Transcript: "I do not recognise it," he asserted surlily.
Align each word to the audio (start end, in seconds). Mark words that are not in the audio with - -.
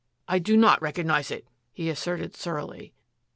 "I 0.35 0.39
do 0.39 0.57
not 0.57 0.81
recognise 0.81 1.29
it," 1.29 1.45
he 1.71 1.87
asserted 1.87 2.35
surlily. 2.35 2.91